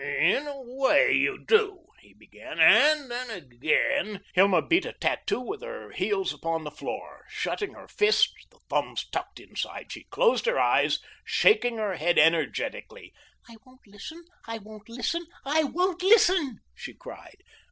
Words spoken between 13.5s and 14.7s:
won't listen, I